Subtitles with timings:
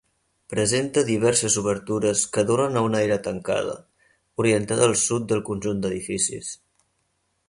[0.51, 3.75] Presenta diverses obertures que donen a una era tancada,
[4.45, 6.51] orientada al sud del conjunt d'edificis.